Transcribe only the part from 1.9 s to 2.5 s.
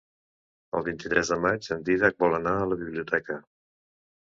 Dídac vol